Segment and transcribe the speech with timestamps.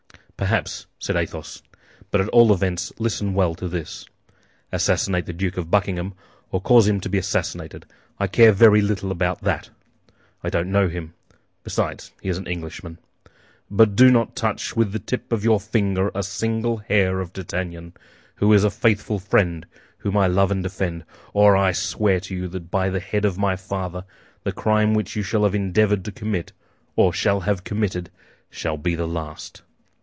[0.37, 1.61] "Perhaps," said Athos;
[2.09, 4.07] "But at all events listen well to this.
[4.71, 6.15] Assassinate the Duke of Buckingham,
[6.51, 9.69] or cause him to be assassinated—I care very little about that!
[10.43, 11.13] I don't know him.
[11.63, 12.97] Besides, he is an Englishman.
[13.69, 17.93] But do not touch with the tip of your finger a single hair of D'Artagnan,
[18.37, 19.67] who is a faithful friend
[19.99, 23.55] whom I love and defend, or I swear to you by the head of my
[23.55, 24.05] father
[24.43, 26.51] the crime which you shall have endeavored to commit,
[26.95, 28.09] or shall have committed,
[28.49, 29.61] shall be the last."